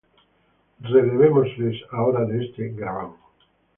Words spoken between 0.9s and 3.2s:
relevémosles ahora de este gravamen.